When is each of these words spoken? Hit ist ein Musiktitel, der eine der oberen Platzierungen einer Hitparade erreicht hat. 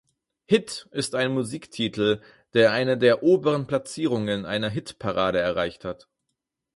Hit 0.47 0.87
ist 0.89 1.13
ein 1.13 1.31
Musiktitel, 1.31 2.21
der 2.55 2.71
eine 2.71 2.97
der 2.97 3.21
oberen 3.21 3.67
Platzierungen 3.67 4.47
einer 4.47 4.67
Hitparade 4.67 5.37
erreicht 5.39 5.85
hat. 5.85 6.07